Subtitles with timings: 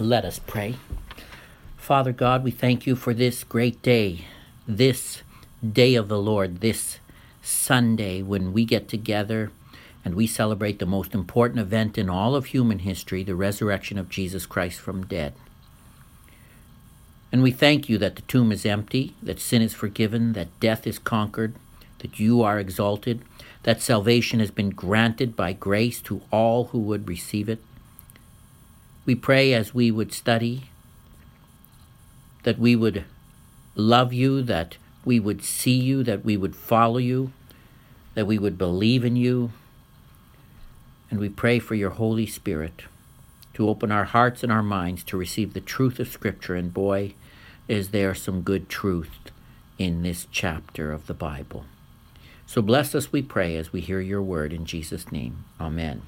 [0.00, 0.76] Let us pray.
[1.76, 4.24] Father God, we thank you for this great day,
[4.66, 5.20] this
[5.62, 7.00] day of the Lord, this
[7.42, 9.52] Sunday when we get together
[10.02, 14.08] and we celebrate the most important event in all of human history the resurrection of
[14.08, 15.34] Jesus Christ from dead.
[17.30, 20.86] And we thank you that the tomb is empty, that sin is forgiven, that death
[20.86, 21.56] is conquered,
[21.98, 23.20] that you are exalted,
[23.64, 27.62] that salvation has been granted by grace to all who would receive it.
[29.10, 30.70] We pray as we would study
[32.44, 33.02] that we would
[33.74, 37.32] love you, that we would see you, that we would follow you,
[38.14, 39.50] that we would believe in you.
[41.10, 42.84] And we pray for your Holy Spirit
[43.54, 46.54] to open our hearts and our minds to receive the truth of Scripture.
[46.54, 47.14] And boy,
[47.66, 49.32] is there some good truth
[49.76, 51.64] in this chapter of the Bible.
[52.46, 55.46] So bless us, we pray, as we hear your word in Jesus' name.
[55.60, 56.02] Amen.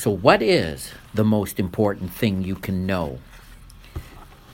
[0.00, 3.18] So, what is the most important thing you can know?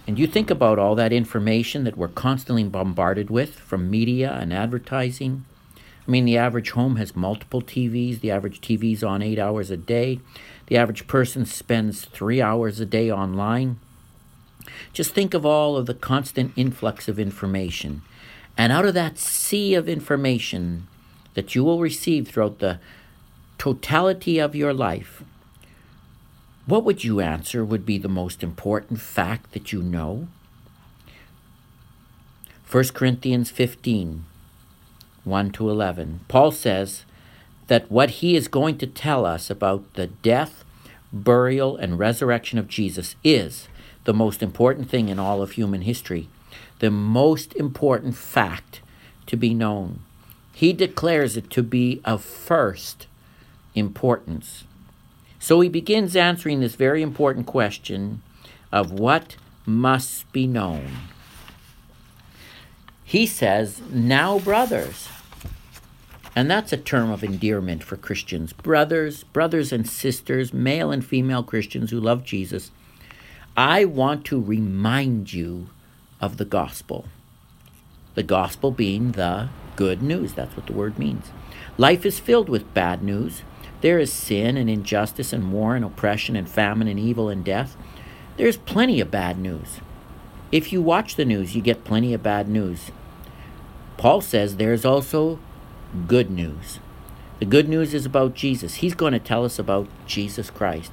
[0.04, 4.52] And you think about all that information that we're constantly bombarded with from media and
[4.52, 5.44] advertising.
[5.76, 8.18] I mean, the average home has multiple TVs.
[8.18, 10.18] The average TV's on eight hours a day.
[10.66, 13.78] The average person spends three hours a day online.
[14.92, 18.02] Just think of all of the constant influx of information
[18.58, 20.88] and out of that sea of information
[21.34, 22.80] that you will receive throughout the
[23.58, 25.22] totality of your life,
[26.66, 30.28] what would you answer would be the most important fact that you know?
[32.70, 34.24] 1 Corinthians 15
[35.24, 36.20] 1 to 11.
[36.28, 37.04] Paul says
[37.66, 40.64] that what he is going to tell us about the death,
[41.12, 43.66] burial, and resurrection of Jesus is
[44.04, 46.28] the most important thing in all of human history
[46.78, 48.80] the most important fact
[49.26, 50.00] to be known.
[50.52, 53.06] He declares it to be of first
[53.74, 54.64] importance.
[55.46, 58.20] So he begins answering this very important question
[58.72, 60.88] of what must be known.
[63.04, 65.08] He says, Now, brothers,
[66.34, 68.52] and that's a term of endearment for Christians.
[68.52, 72.72] Brothers, brothers and sisters, male and female Christians who love Jesus,
[73.56, 75.68] I want to remind you
[76.20, 77.06] of the gospel.
[78.16, 80.32] The gospel being the good news.
[80.32, 81.30] That's what the word means.
[81.78, 83.42] Life is filled with bad news.
[83.80, 87.76] There is sin and injustice and war and oppression and famine and evil and death.
[88.36, 89.80] There's plenty of bad news.
[90.52, 92.90] If you watch the news, you get plenty of bad news.
[93.96, 95.38] Paul says there's also
[96.06, 96.80] good news.
[97.38, 98.76] The good news is about Jesus.
[98.76, 100.92] He's going to tell us about Jesus Christ.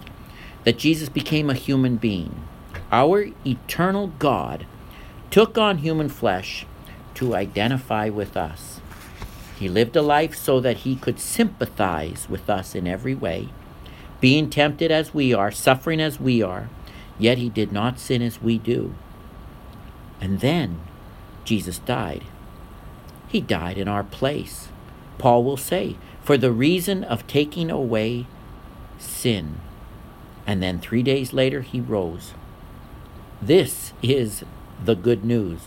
[0.63, 2.43] That Jesus became a human being.
[2.91, 4.65] Our eternal God
[5.29, 6.65] took on human flesh
[7.15, 8.72] to identify with us.
[9.63, 13.47] He lived a life so that he could sympathize with us in every way,
[14.19, 16.67] being tempted as we are, suffering as we are,
[17.17, 18.93] yet he did not sin as we do.
[20.19, 20.81] And then
[21.45, 22.25] Jesus died.
[23.29, 24.67] He died in our place.
[25.17, 28.27] Paul will say, for the reason of taking away
[28.97, 29.61] sin.
[30.45, 32.33] And then three days later, he rose.
[33.41, 34.43] This is
[34.83, 35.61] the good news.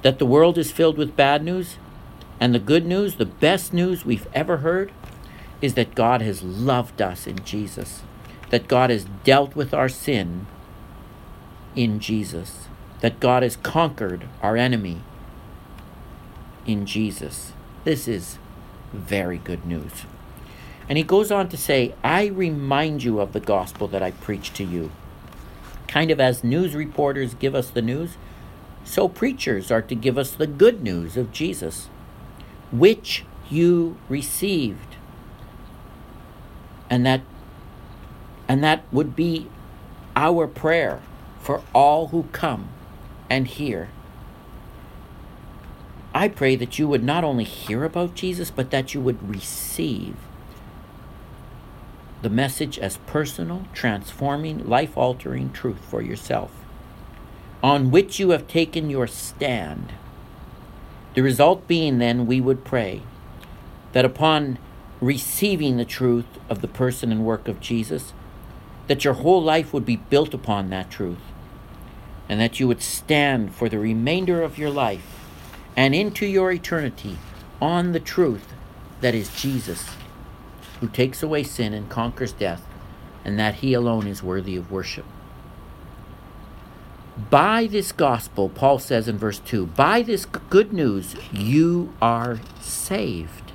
[0.00, 1.76] That the world is filled with bad news,
[2.40, 4.92] and the good news, the best news we've ever heard,
[5.62, 8.02] is that God has loved us in Jesus,
[8.50, 10.46] that God has dealt with our sin
[11.74, 12.68] in Jesus,
[13.00, 15.02] that God has conquered our enemy
[16.66, 17.52] in Jesus.
[17.84, 18.38] This is
[18.92, 20.04] very good news.
[20.88, 24.54] And he goes on to say, I remind you of the gospel that I preached
[24.56, 24.90] to you.
[25.88, 28.16] Kind of as news reporters give us the news,
[28.84, 31.88] so preachers are to give us the good news of Jesus,
[32.72, 34.96] which you received.
[36.88, 37.22] And that
[38.48, 39.48] and that would be
[40.14, 41.00] our prayer
[41.40, 42.68] for all who come
[43.28, 43.88] and hear.
[46.14, 50.16] I pray that you would not only hear about Jesus, but that you would receive
[52.22, 56.50] the message as personal, transforming, life altering truth for yourself
[57.62, 59.92] on which you have taken your stand.
[61.16, 63.00] The result being, then, we would pray
[63.92, 64.58] that upon
[65.00, 68.12] receiving the truth of the person and work of Jesus,
[68.86, 71.22] that your whole life would be built upon that truth,
[72.28, 75.24] and that you would stand for the remainder of your life
[75.74, 77.16] and into your eternity
[77.62, 78.52] on the truth
[79.00, 79.88] that is Jesus,
[80.80, 82.66] who takes away sin and conquers death,
[83.24, 85.06] and that he alone is worthy of worship.
[87.30, 93.52] By this gospel, Paul says in verse 2, by this good news, you are saved.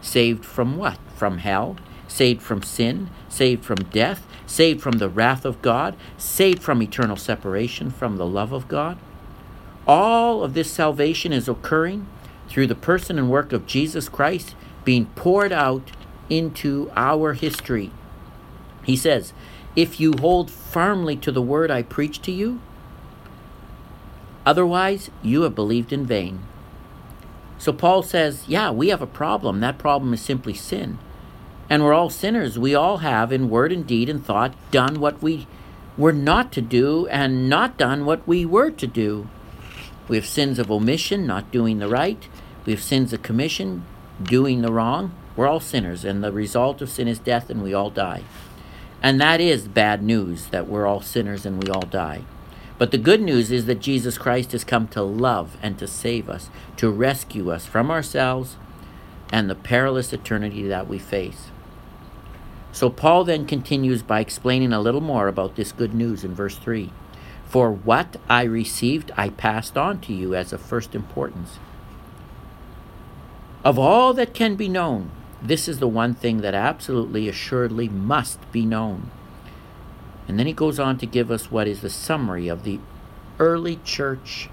[0.00, 0.98] Saved from what?
[1.16, 1.76] From hell?
[2.12, 7.16] saved from sin, saved from death, saved from the wrath of God, saved from eternal
[7.16, 8.98] separation from the love of God.
[9.86, 12.06] All of this salvation is occurring
[12.48, 14.54] through the person and work of Jesus Christ
[14.84, 15.90] being poured out
[16.28, 17.90] into our history.
[18.84, 19.32] He says,
[19.74, 22.60] If you hold firmly to the word I preach to you,
[24.44, 26.40] otherwise you have believed in vain.
[27.58, 29.60] So Paul says, Yeah, we have a problem.
[29.60, 30.98] That problem is simply sin.
[31.70, 32.58] And we're all sinners.
[32.58, 35.46] We all have, in word and deed and thought, done what we
[35.96, 39.28] were not to do and not done what we were to do.
[40.08, 42.28] We have sins of omission, not doing the right.
[42.66, 43.84] We have sins of commission,
[44.22, 45.14] doing the wrong.
[45.36, 48.22] We're all sinners, and the result of sin is death, and we all die.
[49.02, 52.22] And that is bad news that we're all sinners and we all die.
[52.82, 56.28] But the good news is that Jesus Christ has come to love and to save
[56.28, 58.56] us, to rescue us from ourselves
[59.30, 61.52] and the perilous eternity that we face.
[62.72, 66.56] So Paul then continues by explaining a little more about this good news in verse
[66.56, 66.90] 3.
[67.46, 71.60] For what I received, I passed on to you as of first importance.
[73.62, 78.40] Of all that can be known, this is the one thing that absolutely assuredly must
[78.50, 79.12] be known.
[80.32, 82.80] And then he goes on to give us what is the summary of the
[83.38, 84.48] early church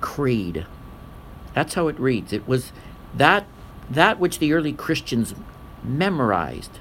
[0.00, 0.66] creed.
[1.52, 2.32] That's how it reads.
[2.32, 2.70] It was
[3.12, 3.48] that
[3.90, 5.34] that which the early Christians
[5.82, 6.78] memorized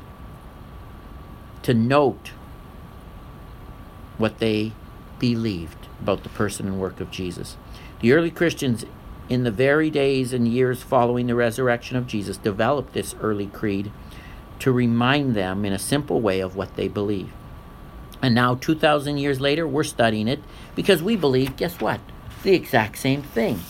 [1.64, 2.34] to note
[4.20, 4.74] what they
[5.18, 7.58] believed about the person and work of Jesus.
[8.02, 8.86] The early Christians,
[9.28, 13.92] in the very days and years following the resurrection of Jesus, developed this early creed
[14.60, 17.34] to remind them in a simple way of what they believe.
[18.22, 20.40] And now, 2,000 years later, we're studying it
[20.76, 22.00] because we believe, guess what?
[22.44, 23.62] The exact same thing.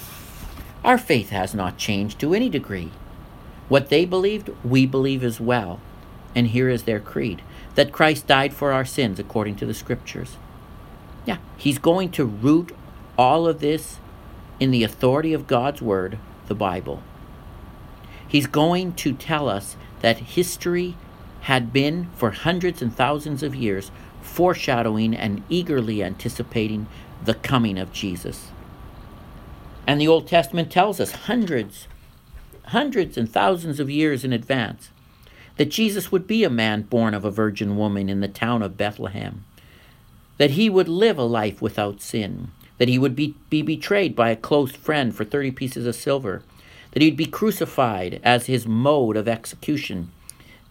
[0.83, 2.91] Our faith has not changed to any degree.
[3.67, 5.81] What they believed, we believe as well.
[6.33, 7.41] And here is their creed
[7.75, 10.37] that Christ died for our sins according to the scriptures.
[11.25, 12.75] Yeah, he's going to root
[13.17, 13.99] all of this
[14.59, 16.17] in the authority of God's word,
[16.47, 17.03] the Bible.
[18.27, 20.95] He's going to tell us that history
[21.41, 23.91] had been for hundreds and thousands of years
[24.27, 26.87] foreshadowing and eagerly anticipating
[27.23, 28.49] the coming of Jesus.
[29.87, 31.87] And the Old Testament tells us hundreds,
[32.65, 34.91] hundreds and thousands of years in advance
[35.55, 38.77] that Jesus would be a man born of a virgin woman in the town of
[38.77, 39.43] Bethlehem,
[40.37, 44.29] that he would live a life without sin, that he would be, be betrayed by
[44.29, 46.43] a close friend for 30 pieces of silver,
[46.91, 50.11] that he'd be crucified as his mode of execution,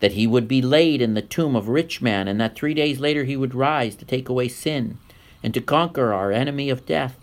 [0.00, 3.00] that he would be laid in the tomb of rich man, and that three days
[3.00, 4.98] later he would rise to take away sin
[5.42, 7.16] and to conquer our enemy of death.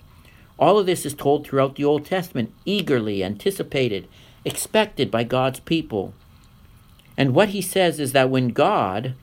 [0.57, 4.07] All of this is told throughout the Old Testament, eagerly anticipated,
[4.45, 6.13] expected by God's people.
[7.17, 9.13] And what he says is that when God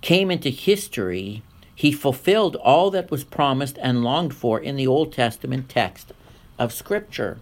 [0.00, 1.42] came into history,
[1.74, 6.12] he fulfilled all that was promised and longed for in the Old Testament text
[6.58, 7.38] of Scripture.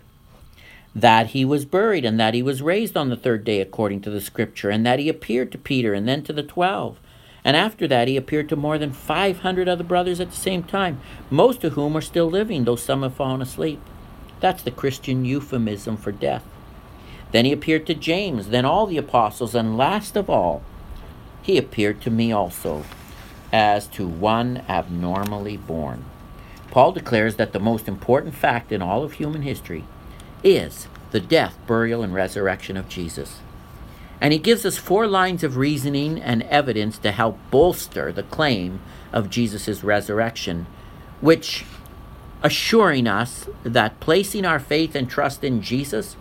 [0.99, 4.11] That he was buried and that he was raised on the third day according to
[4.11, 6.99] the Scripture, and that he appeared to Peter and then to the twelve.
[7.45, 11.01] And after that, he appeared to more than 500 other brothers at the same time,
[11.31, 13.81] most of whom are still living, though some have fallen asleep.
[14.41, 16.43] That's the Christian euphemism for death.
[17.31, 20.65] Then he appeared to James, then all the apostles, and last of all,
[21.43, 22.85] he appeared to me also,
[23.53, 26.07] as to one abnormally born.
[26.73, 29.85] Paul declares that the most important fact in all of human history
[30.43, 33.41] is the death, burial, and resurrection of Jesus.
[34.21, 38.81] And he gives us four lines of reasoning and evidence to help bolster the claim
[39.13, 40.67] of Jesus' resurrection,
[41.21, 41.65] which
[42.43, 46.17] assuring us that placing our faith and trust in Jesus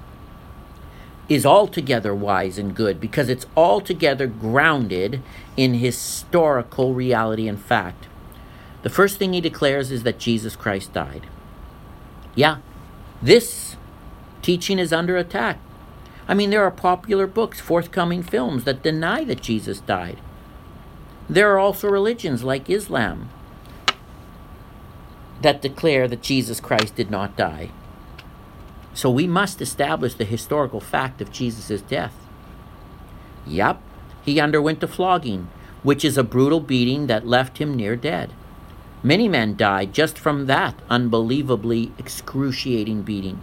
[1.30, 5.22] is altogether wise and good because it's altogether grounded
[5.58, 8.08] in historical reality and fact.
[8.84, 11.28] The first thing he declares is that Jesus Christ died.
[12.36, 12.58] Yeah,
[13.22, 13.67] this
[14.48, 15.60] teaching is under attack.
[16.26, 20.22] I mean, there are popular books, forthcoming films that deny that Jesus died.
[21.30, 23.28] There are also religions like Islam
[25.42, 27.72] that declare that Jesus Christ did not die.
[28.94, 32.16] So we must establish the historical fact of Jesus' death.
[33.46, 33.82] Yep,
[34.24, 35.50] he underwent a flogging,
[35.84, 38.32] which is a brutal beating that left him near dead.
[39.04, 43.42] Many men died just from that unbelievably excruciating beating.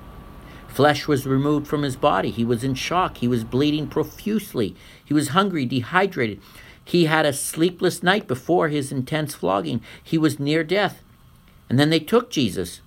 [0.75, 2.31] Flesh was removed from his body.
[2.31, 3.19] He was in shock.
[3.19, 4.75] He was bleeding profusely.
[5.05, 6.41] He was hungry, dehydrated.
[6.85, 9.81] He had a sleepless night before his intense flogging.
[10.03, 11.01] He was near death.
[11.71, 12.81] And then they took Jesus.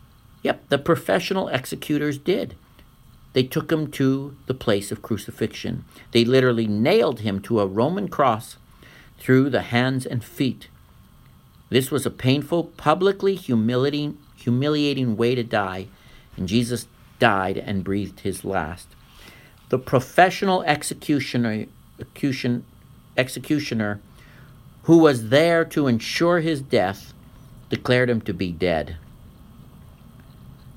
[0.43, 2.55] Yep, the professional executors did.
[3.37, 5.85] they took him to the place of crucifixion.
[6.11, 8.57] They literally nailed him to a Roman cross
[9.19, 10.69] through the hands and feet.
[11.69, 15.85] This was a painful, publicly humiliating, humiliating way to die,
[16.35, 16.87] and Jesus
[17.19, 18.87] died and breathed his last.
[19.69, 21.65] The professional executioner,
[21.99, 22.65] execution,
[23.17, 23.99] executioner
[24.83, 27.13] who was there to ensure his death
[27.69, 28.95] declared him to be dead.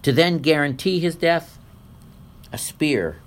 [0.03, 1.59] To then guarantee his death,
[2.53, 3.19] a spear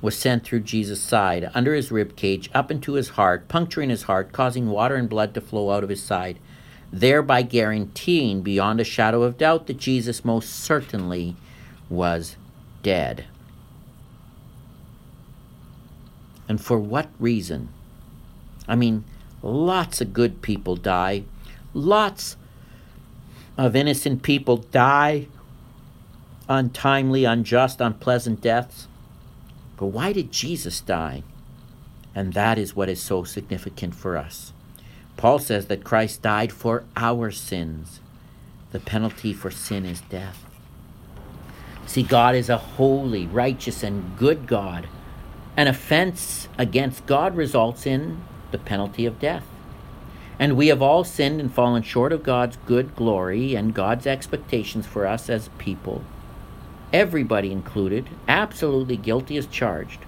[0.00, 4.04] was sent through Jesus' side, under his rib cage, up into his heart, puncturing his
[4.04, 6.38] heart, causing water and blood to flow out of his side,
[6.92, 11.36] thereby guaranteeing beyond a shadow of doubt that Jesus most certainly
[11.88, 12.36] was
[12.82, 13.26] dead.
[16.48, 17.68] And for what reason?
[18.68, 19.04] I mean,
[19.42, 21.24] lots of good people die.
[21.74, 22.36] Lots
[23.58, 25.26] of innocent people die
[26.48, 28.86] untimely, unjust, unpleasant deaths.
[29.76, 31.22] But why did Jesus die?
[32.14, 34.52] And that is what is so significant for us.
[35.16, 38.00] Paul says that Christ died for our sins.
[38.72, 40.45] The penalty for sin is death.
[41.86, 44.88] See, God is a holy, righteous, and good God.
[45.56, 49.46] An offense against God results in the penalty of death.
[50.38, 54.86] And we have all sinned and fallen short of God's good glory and God's expectations
[54.86, 56.02] for us as people
[56.92, 60.00] everybody included, absolutely guilty as charged.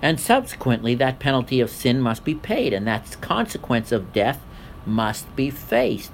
[0.00, 4.40] And subsequently, that penalty of sin must be paid, and that consequence of death
[4.84, 6.12] must be faced.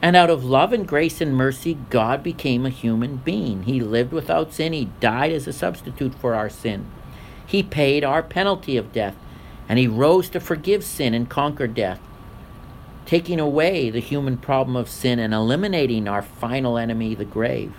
[0.00, 3.64] And out of love and grace and mercy, God became a human being.
[3.64, 4.72] He lived without sin.
[4.72, 6.86] He died as a substitute for our sin.
[7.44, 9.16] He paid our penalty of death,
[9.68, 12.00] and He rose to forgive sin and conquer death,
[13.06, 17.74] taking away the human problem of sin and eliminating our final enemy, the grave.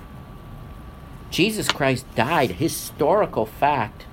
[1.29, 4.05] Jesus Christ died, historical fact,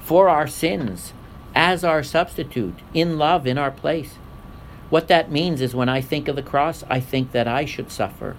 [0.00, 1.12] for our sins
[1.54, 4.14] as our substitute, in love, in our place.
[4.90, 7.90] What that means is when I think of the cross, I think that I should
[7.90, 8.36] suffer.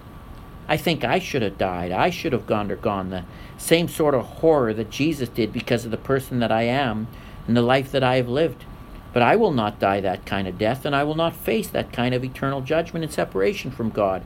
[0.68, 1.92] I think I should have died.
[1.92, 3.24] I should have undergone the
[3.58, 7.08] same sort of horror that Jesus did because of the person that I am
[7.46, 8.64] and the life that I have lived.
[9.12, 11.92] But I will not die that kind of death, and I will not face that
[11.92, 14.24] kind of eternal judgment and separation from God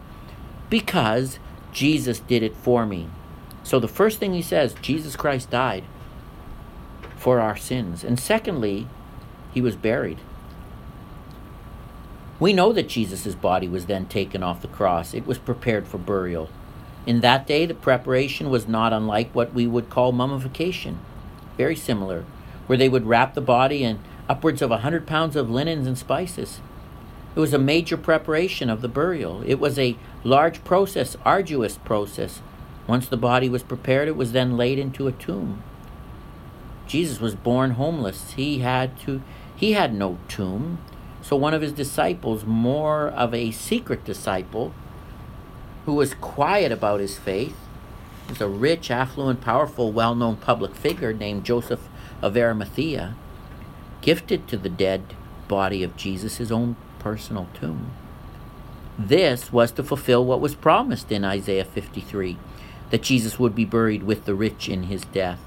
[0.68, 1.38] because
[1.72, 3.08] Jesus did it for me.
[3.62, 5.84] So the first thing he says, Jesus Christ died
[7.16, 8.04] for our sins.
[8.04, 8.86] And secondly,
[9.52, 10.18] he was buried.
[12.40, 15.14] We know that Jesus' body was then taken off the cross.
[15.14, 16.48] It was prepared for burial.
[17.06, 20.98] In that day, the preparation was not unlike what we would call mummification.
[21.56, 22.24] Very similar,
[22.66, 25.98] where they would wrap the body in upwards of a hundred pounds of linens and
[25.98, 26.60] spices.
[27.36, 29.42] It was a major preparation of the burial.
[29.46, 32.40] It was a large process, arduous process.
[32.86, 35.62] Once the body was prepared, it was then laid into a tomb.
[36.86, 38.32] Jesus was born homeless.
[38.32, 39.22] He had to
[39.56, 40.78] he had no tomb.
[41.24, 44.74] So one of his disciples, more of a secret disciple,
[45.86, 47.56] who was quiet about his faith,
[48.28, 51.88] was a rich, affluent, powerful, well-known public figure named Joseph
[52.20, 53.14] of Arimathea,
[54.02, 55.14] gifted to the dead
[55.48, 57.92] body of Jesus his own personal tomb.
[58.98, 62.36] This was to fulfill what was promised in Isaiah 53
[62.90, 65.40] that Jesus would be buried with the rich in his death.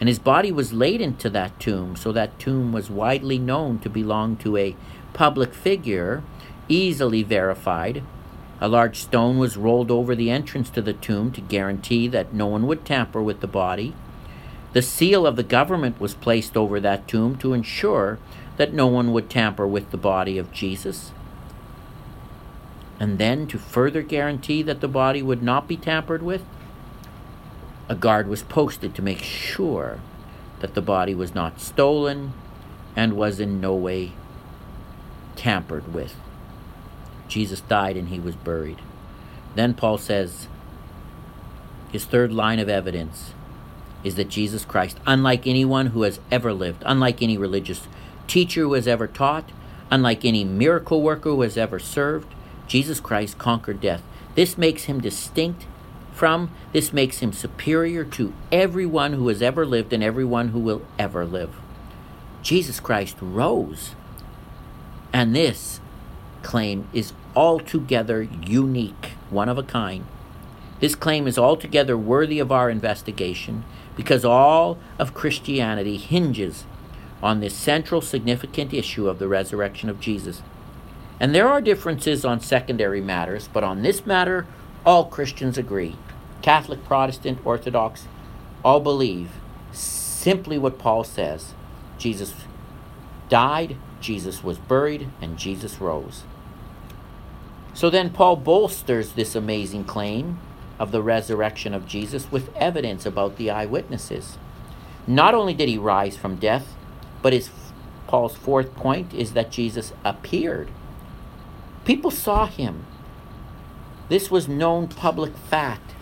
[0.00, 3.88] And his body was laid into that tomb, so that tomb was widely known to
[3.88, 4.76] belong to a
[5.12, 6.22] public figure,
[6.68, 8.02] easily verified.
[8.60, 12.46] A large stone was rolled over the entrance to the tomb to guarantee that no
[12.46, 13.94] one would tamper with the body.
[14.72, 18.18] The seal of the government was placed over that tomb to ensure
[18.56, 21.12] that no one would tamper with the body of Jesus.
[22.98, 26.44] And then, to further guarantee that the body would not be tampered with,
[27.88, 30.00] a guard was posted to make sure
[30.60, 32.32] that the body was not stolen
[32.96, 34.12] and was in no way
[35.36, 36.14] tampered with.
[37.28, 38.78] Jesus died and he was buried.
[39.54, 40.48] Then Paul says
[41.92, 43.32] his third line of evidence
[44.02, 47.86] is that Jesus Christ, unlike anyone who has ever lived, unlike any religious
[48.26, 49.50] teacher who has ever taught,
[49.90, 52.32] unlike any miracle worker who has ever served,
[52.66, 54.02] Jesus Christ conquered death.
[54.34, 55.66] This makes him distinct
[56.14, 60.82] from, this makes him superior to everyone who has ever lived and everyone who will
[60.98, 61.54] ever live.
[62.42, 63.94] Jesus Christ rose.
[65.12, 65.80] And this
[66.42, 70.06] claim is altogether unique, one of a kind.
[70.80, 73.64] This claim is altogether worthy of our investigation
[73.96, 76.64] because all of Christianity hinges
[77.22, 80.42] on this central significant issue of the resurrection of Jesus.
[81.18, 84.46] And there are differences on secondary matters, but on this matter,
[84.84, 85.96] all Christians agree.
[86.42, 88.06] Catholic, Protestant, Orthodox,
[88.64, 89.30] all believe
[89.72, 91.54] simply what Paul says
[91.98, 92.34] Jesus
[93.28, 96.24] died, Jesus was buried, and Jesus rose.
[97.72, 100.38] So then Paul bolsters this amazing claim
[100.78, 104.38] of the resurrection of Jesus with evidence about the eyewitnesses.
[105.06, 106.74] Not only did he rise from death,
[107.22, 107.50] but his
[108.06, 110.70] Paul's fourth point is that Jesus appeared.
[111.84, 112.86] People saw him.
[114.08, 115.94] This was known public fact.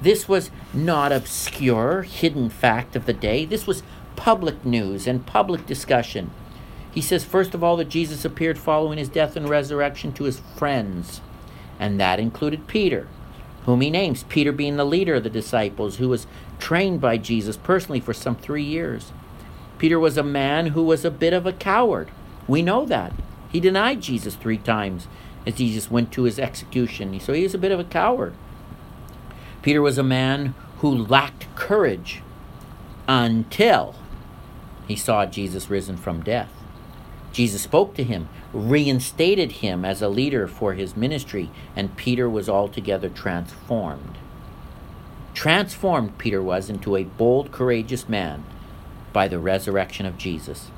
[0.00, 3.44] This was not obscure, hidden fact of the day.
[3.44, 3.82] This was
[4.16, 6.30] public news and public discussion.
[6.92, 10.40] He says, first of all, that Jesus appeared following his death and resurrection to his
[10.56, 11.20] friends,
[11.80, 13.08] and that included Peter,
[13.66, 16.28] whom he names, Peter being the leader of the disciples, who was
[16.60, 19.12] trained by Jesus personally for some three years.
[19.78, 22.10] Peter was a man who was a bit of a coward.
[22.46, 23.12] We know that.
[23.50, 25.08] He denied Jesus three times
[25.46, 27.18] as Jesus went to his execution.
[27.20, 28.34] So he was a bit of a coward.
[29.62, 32.22] Peter was a man who lacked courage
[33.08, 33.94] until
[34.86, 36.50] he saw Jesus risen from death.
[37.32, 42.48] Jesus spoke to him, reinstated him as a leader for his ministry, and Peter was
[42.48, 44.18] altogether transformed.
[45.34, 48.44] Transformed, Peter was into a bold, courageous man
[49.12, 50.70] by the resurrection of Jesus.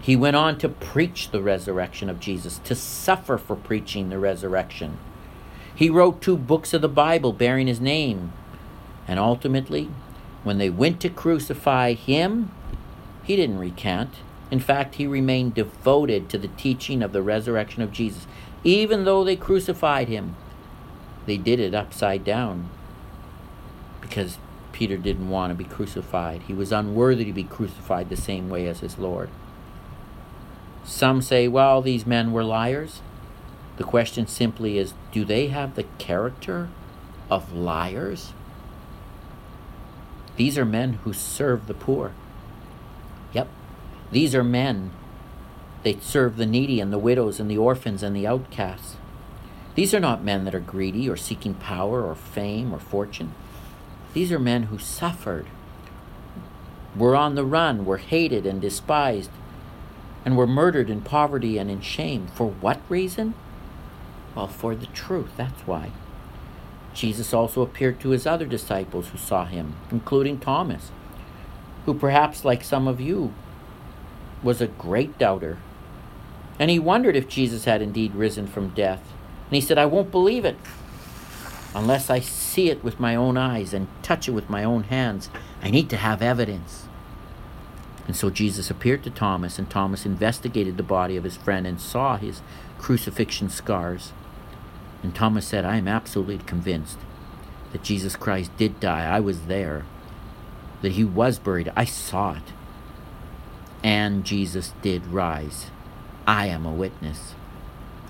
[0.00, 4.98] He went on to preach the resurrection of Jesus, to suffer for preaching the resurrection.
[5.74, 8.32] He wrote two books of the Bible bearing his name.
[9.06, 9.90] And ultimately,
[10.44, 12.50] when they went to crucify him,
[13.22, 14.14] he didn't recant.
[14.50, 18.26] In fact, he remained devoted to the teaching of the resurrection of Jesus.
[18.64, 20.36] Even though they crucified him,
[21.26, 22.70] they did it upside down
[24.00, 24.38] because
[24.72, 26.42] Peter didn't want to be crucified.
[26.42, 29.28] He was unworthy to be crucified the same way as his Lord.
[30.88, 33.02] Some say, well, these men were liars.
[33.76, 36.70] The question simply is do they have the character
[37.30, 38.32] of liars?
[40.36, 42.12] These are men who serve the poor.
[43.34, 43.48] Yep,
[44.10, 44.90] these are men.
[45.82, 48.96] They serve the needy and the widows and the orphans and the outcasts.
[49.74, 53.34] These are not men that are greedy or seeking power or fame or fortune.
[54.14, 55.46] These are men who suffered,
[56.96, 59.30] were on the run, were hated and despised,
[60.24, 62.26] and were murdered in poverty and in shame.
[62.34, 63.34] For what reason?
[64.34, 65.92] Well, for the truth, that's why.
[66.94, 70.90] Jesus also appeared to his other disciples who saw him, including Thomas,
[71.86, 73.32] who perhaps, like some of you,
[74.42, 75.58] was a great doubter.
[76.58, 79.12] And he wondered if Jesus had indeed risen from death.
[79.46, 80.56] And he said, I won't believe it
[81.74, 85.30] unless I see it with my own eyes and touch it with my own hands.
[85.62, 86.88] I need to have evidence.
[88.08, 91.80] And so Jesus appeared to Thomas, and Thomas investigated the body of his friend and
[91.80, 92.42] saw his
[92.78, 94.12] crucifixion scars.
[95.04, 96.98] And Thomas said, I am absolutely convinced
[97.70, 99.04] that Jesus Christ did die.
[99.04, 99.84] I was there,
[100.82, 101.70] that he was buried.
[101.76, 102.52] I saw it
[103.82, 105.66] and Jesus did rise.
[106.26, 107.34] I am a witness.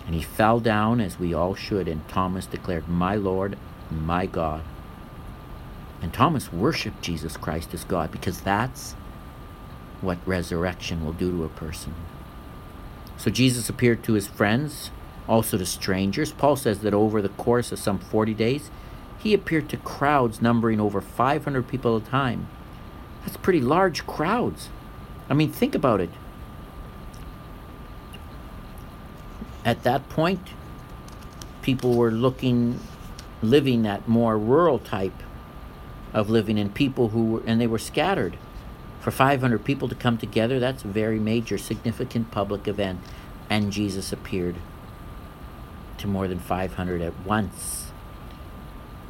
[0.06, 3.58] And he fell down as we all should, and Thomas declared, My Lord,
[3.90, 4.62] my God.
[6.00, 8.94] And Thomas worshiped Jesus Christ as God because that's
[10.00, 11.94] what resurrection will do to a person.
[13.16, 14.90] So Jesus appeared to his friends,
[15.26, 16.32] also to strangers.
[16.32, 18.70] Paul says that over the course of some 40 days,
[19.18, 22.48] he appeared to crowds numbering over 500 people at a time.
[23.24, 24.68] That's pretty large crowds.
[25.28, 26.11] I mean, think about it.
[29.64, 30.40] At that point,
[31.61, 32.80] people were looking,
[33.42, 35.22] living that more rural type
[36.14, 38.38] of living, and people who were, and they were scattered.
[39.09, 43.01] For 500 people to come together, that's a very major, significant public event.
[43.49, 44.57] And Jesus appeared
[45.97, 47.87] to more than 500 at once.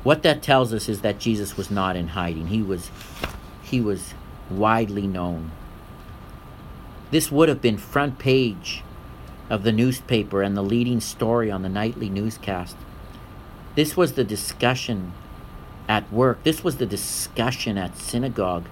[0.04, 2.46] What that tells us is that Jesus was not in hiding.
[2.46, 2.92] He was,
[3.60, 4.14] he was
[4.48, 5.50] widely known.
[7.10, 8.84] This would have been front page
[9.50, 12.76] of the newspaper and the leading story on the nightly newscast.
[13.74, 15.12] This was the discussion
[15.88, 16.44] at work.
[16.44, 18.68] This was the discussion at synagogue.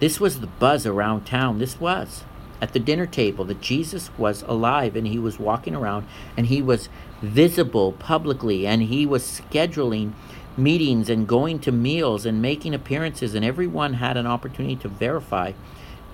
[0.00, 1.58] This was the buzz around town.
[1.58, 2.24] This was
[2.60, 6.62] at the dinner table that Jesus was alive and he was walking around and he
[6.62, 6.88] was
[7.20, 10.12] visible publicly and he was scheduling
[10.56, 15.52] meetings and going to meals and making appearances and everyone had an opportunity to verify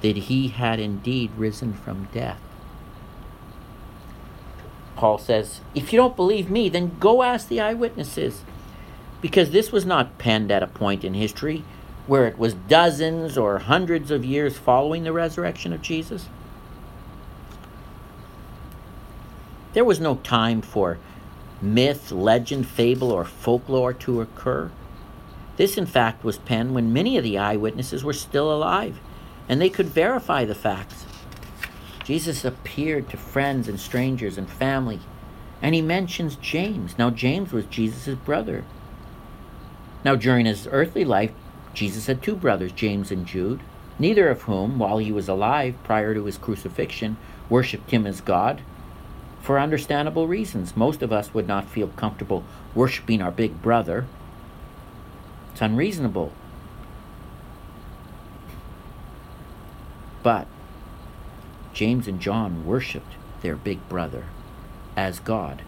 [0.01, 2.41] that he had indeed risen from death.
[4.97, 8.43] Paul says, If you don't believe me, then go ask the eyewitnesses.
[9.21, 11.65] Because this was not penned at a point in history
[12.11, 16.27] where it was dozens or hundreds of years following the resurrection of Jesus.
[19.75, 20.99] There was no time for
[21.63, 24.73] myth, legend, fable, or folklore to occur.
[25.57, 28.99] This, in fact, was penned when many of the eyewitnesses were still alive,
[29.49, 31.07] and they could verify the facts.
[32.03, 34.99] Jesus appeared to friends and strangers and family,
[35.63, 36.99] and he mentions James.
[36.99, 38.65] Now, James was Jesus' brother.
[40.05, 41.31] Now, during his earthly life,
[41.75, 43.61] Jesus had two brothers, James and Jude,
[43.99, 47.17] neither of whom, while he was alive prior to his crucifixion,
[47.49, 48.61] worshipped him as God.
[49.43, 54.07] For understandable reasons, most of us would not feel comfortable worshiping our big brother.
[55.53, 56.33] It's unreasonable.
[60.23, 60.47] But
[61.73, 64.25] James and John worshiped their big brother
[64.97, 65.63] as God.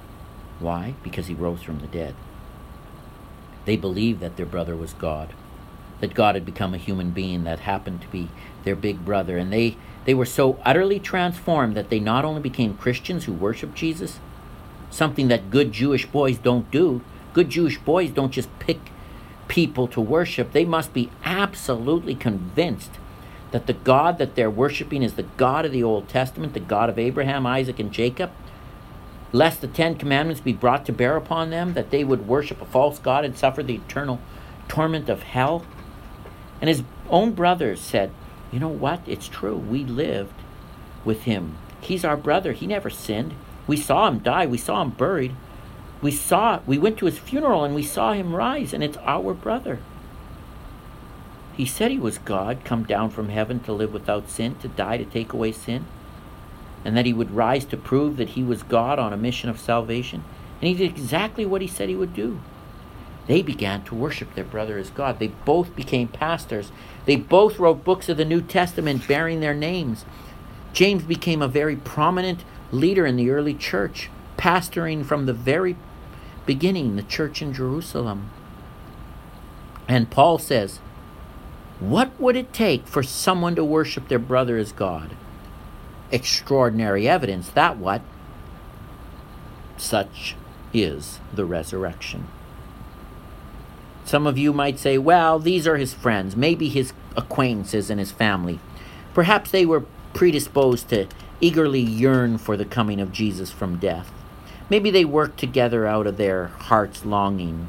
[0.61, 0.95] Why?
[1.03, 2.15] Because he rose from the dead.
[3.65, 5.33] They believed that their brother was God,
[6.03, 8.29] that God had become a human being that happened to be
[8.65, 9.39] their big brother.
[9.39, 13.73] And they, they were so utterly transformed that they not only became Christians who worship
[13.73, 14.19] Jesus,
[14.91, 17.03] something that good Jewish boys don't do.
[17.33, 18.81] Good Jewish boys don't just pick
[19.47, 22.93] people to worship, they must be absolutely convinced
[23.51, 26.89] that the God that they're worshiping is the God of the Old Testament, the God
[26.89, 28.31] of Abraham, Isaac, and Jacob,
[29.31, 32.65] lest the Ten Commandments be brought to bear upon them, that they would worship a
[32.65, 34.21] false God and suffer the eternal
[34.69, 35.67] torment of hell.
[36.63, 38.11] And his own brothers said,
[38.51, 39.03] You know what?
[39.07, 39.57] It's true.
[39.57, 40.33] We lived
[41.05, 41.59] with him.
[41.83, 42.53] He's our brother.
[42.53, 43.35] He never sinned.
[43.67, 44.47] We saw him die.
[44.47, 45.35] We saw him buried.
[46.01, 49.35] We saw, we went to his funeral and we saw him rise, and it's our
[49.35, 49.81] brother.
[51.57, 54.97] He said he was God, come down from heaven to live without sin, to die
[54.97, 55.85] to take away sin
[56.85, 59.61] and that he would rise to prove that he was God on a mission of
[59.61, 60.25] salvation.
[60.61, 62.41] And he did exactly what he said he would do.
[63.27, 65.19] They began to worship their brother as God.
[65.19, 66.73] They both became pastors.
[67.07, 70.05] They both wrote books of the New Testament bearing their names.
[70.73, 75.77] James became a very prominent leader in the early church, pastoring from the very
[76.47, 78.31] beginning the church in Jerusalem.
[79.87, 80.79] And Paul says,
[81.79, 85.17] What would it take for someone to worship their brother as God?
[86.13, 88.03] extraordinary evidence that what?
[89.77, 90.37] Such
[90.73, 92.29] is the resurrection.
[94.05, 98.13] Some of you might say, well, these are his friends, maybe his acquaintances and his
[98.13, 98.59] family.
[99.15, 99.85] Perhaps they were
[100.15, 101.07] predisposed to
[101.41, 104.13] eagerly yearn for the coming of Jesus from death.
[104.69, 107.69] Maybe they worked together out of their heart's longing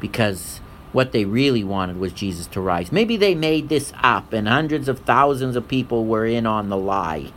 [0.00, 0.60] because
[0.92, 2.92] what they really wanted was Jesus to rise.
[2.92, 6.76] Maybe they made this up and hundreds of thousands of people were in on the
[6.76, 7.32] lie.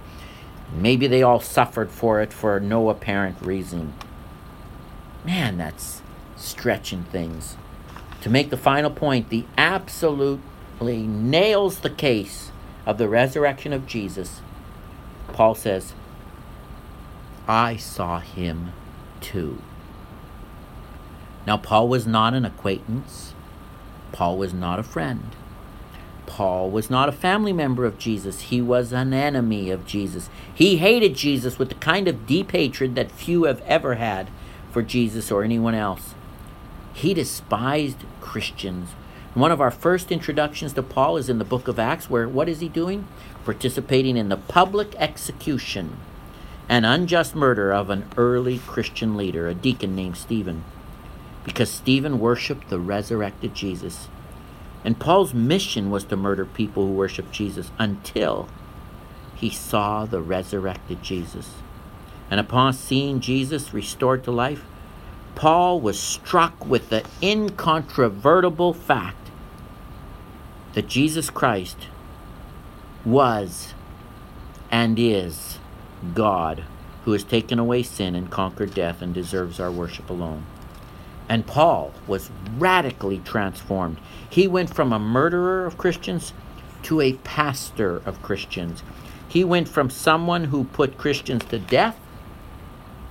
[0.74, 3.93] Maybe they all suffered for it for no apparent reason.
[5.24, 6.02] Man, that's
[6.36, 7.56] stretching things.
[8.26, 12.52] To make the final point, the absolutely nails the case
[12.84, 14.42] of the resurrection of Jesus.
[15.28, 15.94] Paul says,
[17.48, 18.72] I saw him
[19.22, 19.62] too.
[21.46, 23.36] Now, Paul was not an acquaintance,
[24.12, 25.36] Paul was not a friend.
[26.26, 30.32] Paul was not a family member of Jesus, he was an enemy of Jesus.
[30.52, 34.32] He hated Jesus with the kind of deep hatred that few have ever had
[34.72, 36.16] for Jesus or anyone else.
[36.96, 38.92] He despised Christians.
[39.34, 42.48] One of our first introductions to Paul is in the book of Acts, where what
[42.48, 43.06] is he doing?
[43.44, 45.98] Participating in the public execution
[46.70, 50.64] and unjust murder of an early Christian leader, a deacon named Stephen,
[51.44, 54.08] because Stephen worshiped the resurrected Jesus.
[54.86, 58.48] And Paul's mission was to murder people who worship Jesus until
[59.36, 61.56] he saw the resurrected Jesus.
[62.32, 64.64] And upon seeing Jesus restored to life,
[65.36, 69.30] Paul was struck with the incontrovertible fact
[70.74, 71.78] that Jesus Christ
[73.06, 73.74] was
[74.71, 75.60] and is
[76.13, 76.63] God
[77.04, 80.45] who has taken away sin and conquered death and deserves our worship alone.
[81.30, 83.98] And Paul was radically transformed.
[84.30, 86.34] He went from a murderer of Christians
[86.84, 88.84] to a pastor of Christians.
[89.28, 92.00] He went from someone who put Christians to death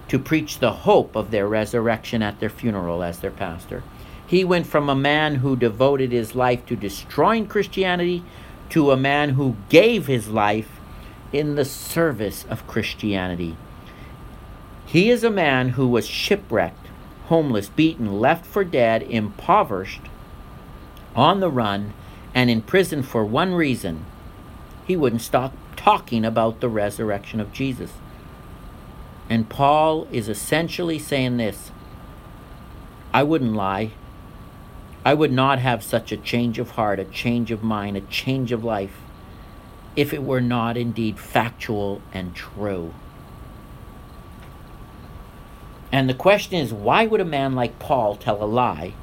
[0.08, 3.82] to preach the hope of their resurrection at their funeral as their pastor.
[4.26, 8.22] He went from a man who devoted his life to destroying Christianity
[8.70, 10.80] to a man who gave his life
[11.32, 13.56] in the service of Christianity.
[14.86, 16.84] He is a man who was shipwrecked
[17.26, 20.02] homeless, beaten, left for dead, impoverished,
[21.16, 21.94] on the run,
[22.34, 24.04] and in prison for one reason
[24.86, 27.92] he wouldn't stop talking about the resurrection of Jesus.
[29.28, 31.70] And Paul is essentially saying this
[33.12, 33.92] I wouldn't lie.
[35.04, 38.52] I would not have such a change of heart, a change of mind, a change
[38.52, 38.96] of life,
[39.96, 42.94] if it were not indeed factual and true.
[45.92, 48.94] And the question is why would a man like Paul tell a lie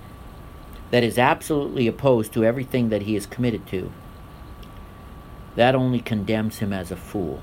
[0.90, 3.92] that is absolutely opposed to everything that he is committed to,
[5.56, 7.42] that only condemns him as a fool.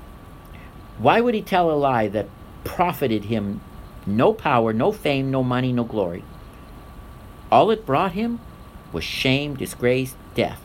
[0.99, 2.27] Why would he tell a lie that
[2.63, 3.61] profited him
[4.05, 6.23] no power, no fame, no money, no glory?
[7.51, 8.39] All it brought him
[8.91, 10.61] was shame, disgrace, death.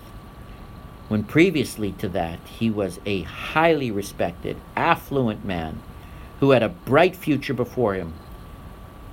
[1.08, 5.80] When previously to that, he was a highly respected, affluent man
[6.40, 8.14] who had a bright future before him.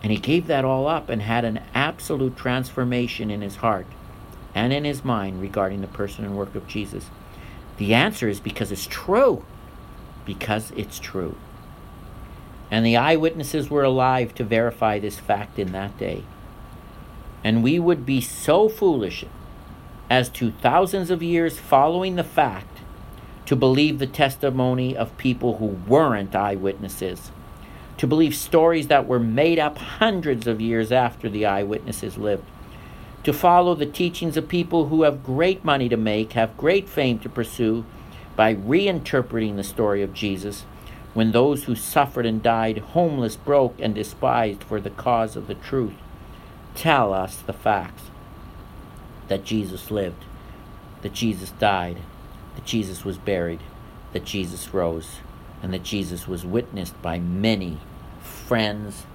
[0.01, 3.85] And he gave that all up and had an absolute transformation in his heart
[4.55, 7.05] and in his mind regarding the person and work of Jesus.
[7.77, 9.45] The answer is because it's true.
[10.25, 11.35] Because it's true.
[12.71, 16.23] And the eyewitnesses were alive to verify this fact in that day.
[17.43, 19.25] And we would be so foolish
[20.09, 22.79] as to thousands of years following the fact
[23.45, 27.31] to believe the testimony of people who weren't eyewitnesses,
[27.97, 32.45] to believe stories that were made up hundreds of years after the eyewitnesses lived,
[33.23, 37.19] to follow the teachings of people who have great money to make, have great fame
[37.19, 37.83] to pursue,
[38.35, 40.65] by reinterpreting the story of Jesus
[41.13, 45.55] when those who suffered and died homeless, broke, and despised for the cause of the
[45.55, 45.93] truth
[46.73, 48.03] tell us the facts
[49.27, 50.25] that Jesus lived,
[51.01, 51.97] that Jesus died,
[52.55, 53.59] that Jesus was buried,
[54.13, 55.17] that Jesus rose,
[55.61, 57.77] and that Jesus was witnessed by many
[58.21, 59.05] friends,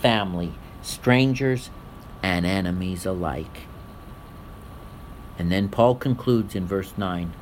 [0.00, 1.70] family, strangers,
[2.22, 3.62] and enemies alike.
[5.38, 7.32] And then Paul concludes in verse 9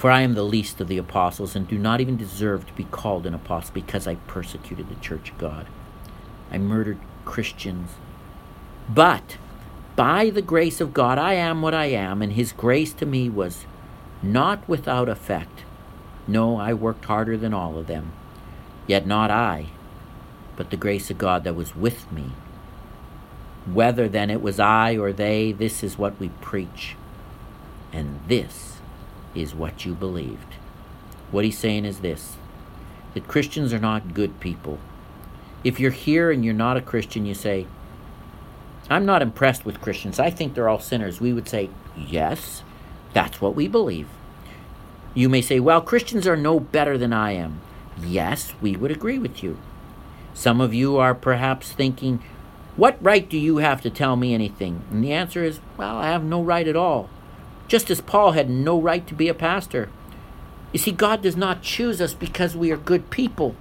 [0.00, 2.84] For I am the least of the apostles, and do not even deserve to be
[2.84, 5.66] called an apostle because I persecuted the church of God.
[6.50, 7.90] I murdered Christians.
[8.88, 9.36] But
[9.96, 13.28] by the grace of God, I am what I am, and his grace to me
[13.28, 13.66] was
[14.22, 15.64] not without effect.
[16.26, 18.12] No, I worked harder than all of them.
[18.86, 19.66] Yet not I,
[20.56, 22.30] but the grace of God that was with me.
[23.70, 26.96] Whether then it was I or they, this is what we preach.
[27.92, 28.69] And this
[29.34, 30.54] is what you believed.
[31.30, 32.36] What he's saying is this
[33.14, 34.78] that Christians are not good people.
[35.64, 37.66] If you're here and you're not a Christian, you say,
[38.88, 40.18] I'm not impressed with Christians.
[40.18, 41.20] I think they're all sinners.
[41.20, 42.62] We would say, yes,
[43.12, 44.08] that's what we believe.
[45.12, 47.60] You may say, well, Christians are no better than I am.
[48.00, 49.58] Yes, we would agree with you.
[50.34, 52.22] Some of you are perhaps thinking,
[52.76, 54.82] what right do you have to tell me anything?
[54.90, 57.10] And the answer is, well, I have no right at all.
[57.70, 59.90] Just as Paul had no right to be a pastor.
[60.72, 63.54] You see, God does not choose us because we are good people.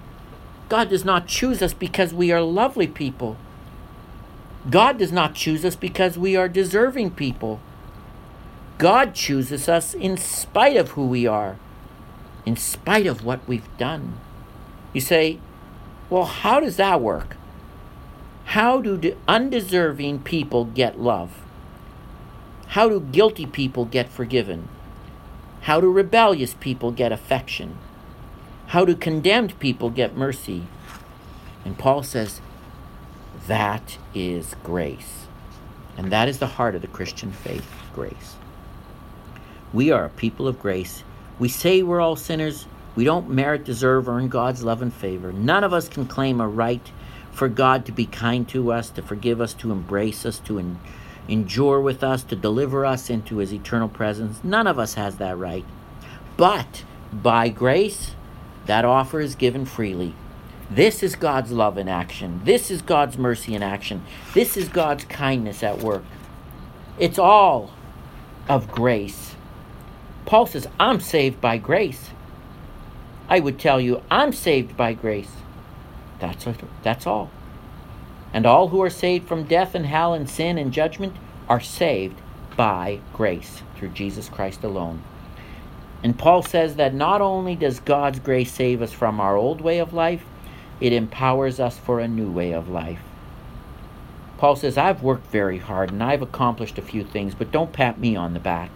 [0.68, 3.38] God does not choose us because we are lovely people.
[4.68, 7.60] God does not choose us because we are deserving people.
[8.80, 11.60] God chooses us in spite of who we are,
[12.48, 14.18] in spite of what we've done.
[14.92, 15.38] You say,
[16.10, 17.38] well, how does that work?
[18.46, 21.44] How do undeserving people get love?
[22.70, 24.70] How do guilty people get forgiven?
[25.62, 27.78] How do rebellious people get affection?
[28.68, 30.68] How do condemned people get mercy?
[31.66, 32.42] And Paul says,
[33.48, 35.26] that is grace.
[35.98, 38.36] And that is the heart of the Christian faith grace.
[39.74, 41.04] We are a people of grace.
[41.40, 42.68] We say we're all sinners.
[42.96, 45.34] We don't merit, deserve, earn God's love and favor.
[45.34, 46.92] None of us can claim a right
[47.32, 50.80] for God to be kind to us, to forgive us, to embrace us, to en-
[51.30, 54.44] endure with us, to deliver us into his eternal presence.
[54.44, 55.66] None of us has that right.
[56.38, 58.16] But by grace,
[58.66, 60.16] that offer is given freely.
[60.70, 62.42] This is God's love in action.
[62.44, 64.04] This is God's mercy in action.
[64.34, 66.04] This is God's kindness at work.
[67.00, 67.72] It's all
[68.48, 69.36] of grace.
[70.26, 72.12] Paul says, I'm saved by grace.
[73.28, 75.32] I would tell you, I'm saved by grace.
[76.20, 76.46] That's,
[76.84, 77.32] that's all.
[78.34, 81.16] And all who are saved from death and hell and sin and judgment
[81.48, 82.20] are saved
[82.56, 85.02] by grace through Jesus Christ alone.
[86.04, 89.80] And Paul says that not only does God's grace save us from our old way
[89.80, 90.24] of life,
[90.80, 93.02] it empowers us for a new way of life.
[94.38, 98.00] Paul says, I've worked very hard and I've accomplished a few things, but don't pat
[98.00, 98.72] me on the back.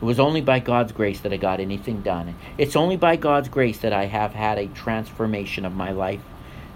[0.00, 2.34] It was only by God's grace that I got anything done.
[2.56, 6.22] It's only by God's grace that I have had a transformation of my life.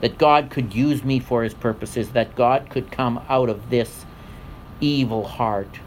[0.00, 4.04] That God could use me for his purposes, that God could come out of this
[4.80, 5.80] evil heart.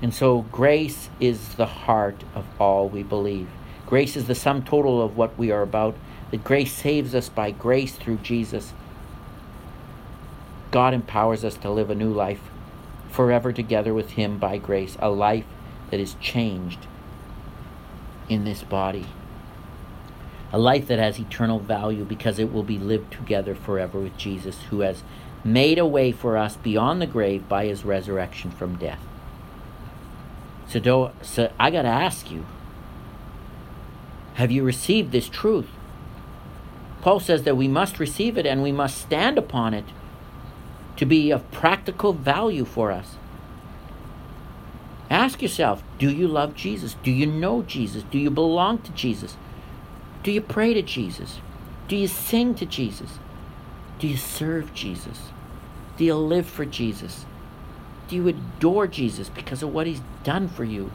[0.00, 3.48] And so grace is the heart of all we believe.
[3.86, 5.96] Grace is the sum total of what we are about.
[6.30, 8.72] That grace saves us by grace through Jesus.
[10.70, 12.40] God empowers us to live a new life
[13.08, 15.44] forever together with Him by grace, a life
[15.90, 16.86] that is changed
[18.28, 19.06] in this body.
[20.54, 24.62] A life that has eternal value because it will be lived together forever with Jesus,
[24.70, 25.02] who has
[25.42, 29.00] made a way for us beyond the grave by his resurrection from death.
[30.68, 32.46] So, do, so I got to ask you
[34.34, 35.66] have you received this truth?
[37.02, 39.86] Paul says that we must receive it and we must stand upon it
[40.98, 43.16] to be of practical value for us.
[45.10, 46.94] Ask yourself do you love Jesus?
[47.02, 48.04] Do you know Jesus?
[48.04, 49.36] Do you belong to Jesus?
[50.24, 51.38] Do you pray to Jesus?
[51.86, 53.18] Do you sing to Jesus?
[53.98, 55.30] Do you serve Jesus?
[55.98, 57.26] Do you live for Jesus?
[58.08, 60.92] Do you adore Jesus because of what he's done for you?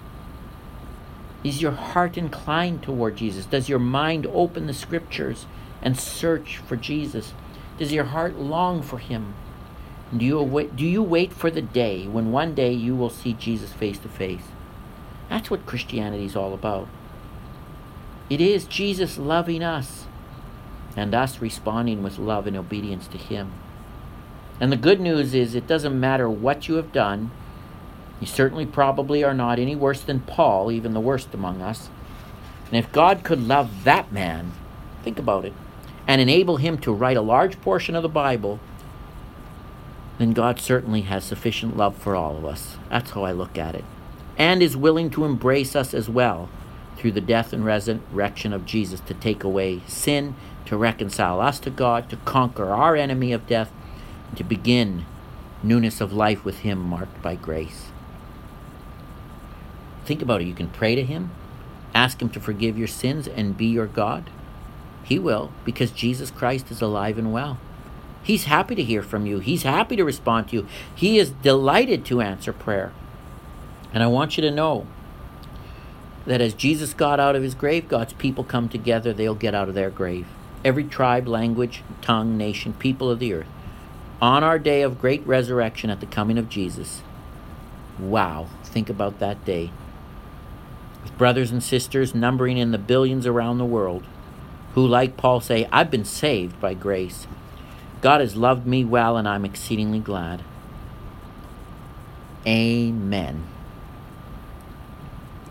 [1.44, 3.46] Is your heart inclined toward Jesus?
[3.46, 5.46] Does your mind open the scriptures
[5.80, 7.34] and search for Jesus?
[7.78, 9.36] Does your heart long for him?
[10.16, 13.34] Do you wait, do you wait for the day when one day you will see
[13.34, 14.50] Jesus face to face?
[15.30, 16.88] That's what Christianity is all about.
[18.30, 20.06] It is Jesus loving us
[20.96, 23.52] and us responding with love and obedience to him.
[24.60, 27.32] And the good news is it doesn't matter what you have done.
[28.20, 31.90] You certainly probably are not any worse than Paul, even the worst among us.
[32.68, 34.52] And if God could love that man,
[35.04, 35.54] think about it,
[36.08, 38.60] and enable him to write a large portion of the Bible,
[40.20, 42.78] then God certainly has sufficient love for all of us.
[42.90, 43.86] That's how I look at it.
[44.38, 46.50] And is willing to embrace us as well
[47.00, 50.36] through the death and resurrection of Jesus to take away sin,
[50.66, 53.72] to reconcile us to God, to conquer our enemy of death,
[54.28, 55.06] and to begin
[55.64, 57.86] newness of life with Him marked by grace.
[60.06, 60.48] Think about it.
[60.48, 61.32] You can pray to Him,
[61.94, 64.30] ask Him to forgive your sins, and be your God.
[65.04, 67.58] He will, because Jesus Christ is alive and well.
[68.22, 69.40] He's happy to hear from you.
[69.40, 70.68] He's happy to respond to you.
[70.94, 72.92] He is delighted to answer prayer.
[73.94, 74.86] And I want you to know
[76.30, 79.68] that as Jesus got out of his grave, God's people come together, they'll get out
[79.68, 80.28] of their grave.
[80.64, 83.48] Every tribe, language, tongue, nation, people of the earth.
[84.22, 87.02] On our day of great resurrection at the coming of Jesus.
[87.98, 89.72] Wow, think about that day.
[91.02, 94.04] With brothers and sisters numbering in the billions around the world,
[94.76, 97.26] who, like Paul, say, I've been saved by grace.
[98.02, 100.44] God has loved me well, and I'm exceedingly glad.
[102.46, 103.48] Amen.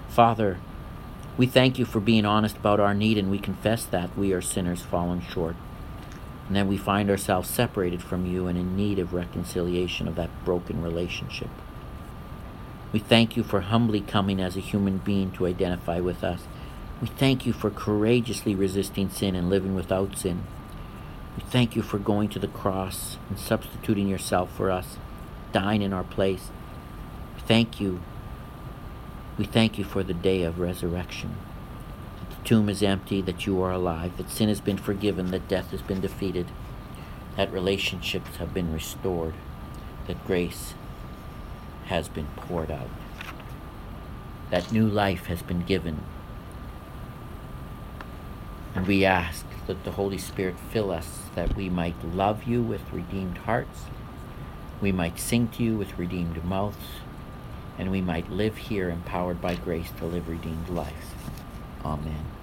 [0.09, 0.59] Father,
[1.39, 4.43] we thank you for being honest about our need, and we confess that we are
[4.43, 5.55] sinners fallen short,
[6.49, 10.45] and that we find ourselves separated from you and in need of reconciliation of that
[10.45, 11.49] broken relationship.
[12.93, 16.43] We thank you for humbly coming as a human being to identify with us.
[17.01, 20.43] We thank you for courageously resisting sin and living without sin.
[21.37, 24.97] We thank you for going to the cross and substituting yourself for us,
[25.53, 26.51] dying in our place.
[27.47, 28.01] Thank you.
[29.39, 31.37] We thank you for the day of resurrection.
[32.19, 35.47] That the tomb is empty, that you are alive, that sin has been forgiven, that
[35.47, 36.49] death has been defeated,
[37.37, 39.35] that relationships have been restored,
[40.09, 40.75] that grace
[41.87, 42.91] has been poured out,
[44.51, 46.01] that new life has been given.
[48.75, 52.93] And we ask that the Holy Spirit fill us that we might love you with
[52.93, 53.83] redeemed hearts,
[54.81, 56.77] we might sing to you with redeemed mouths,
[57.79, 61.15] and we might live here empowered by grace to live redeemed lives.
[61.85, 62.38] Amen.